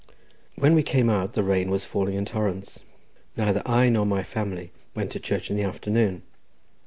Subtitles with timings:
[0.55, 2.79] When we came out the rain was falling in torrents.
[3.37, 6.23] Neither I nor my family went to church in the afternoon.